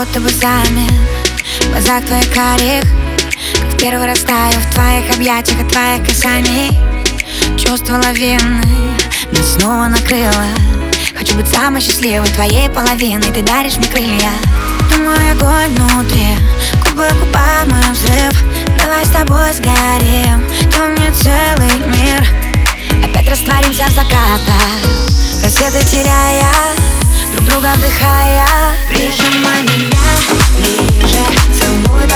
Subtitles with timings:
[0.00, 0.90] будто бы замер.
[1.60, 2.84] В глазах твоих карих.
[3.60, 6.70] Как первый раз таю в твоих объятиях От твоих касаний.
[7.58, 8.64] Чувство лавины
[9.30, 10.46] Меня снова накрыло
[11.14, 13.30] Хочу быть самой счастливой твоей половиной.
[13.30, 14.32] Ты даришь мне крылья.
[14.90, 16.28] Ты мой огонь внутри.
[16.82, 18.42] Губы губам мой взрыв.
[18.78, 20.42] Давай с тобой сгорим.
[20.70, 22.26] Ты мне целый мир.
[23.04, 25.42] Опять растворимся в закатах.
[25.42, 26.70] Рассветы теряя
[27.32, 28.46] Друг друга вдыхая
[28.88, 30.00] Прижимай меня
[30.56, 31.24] ближе
[31.58, 32.06] Целуй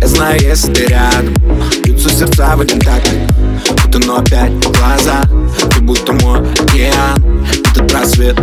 [0.00, 1.34] Я знаю, если ты рядом
[1.84, 3.08] Бьются сердца в один такт.
[3.82, 5.28] Будто но опять глаза
[5.74, 7.46] Ты будто мой океан.
[7.70, 8.38] Этот просвет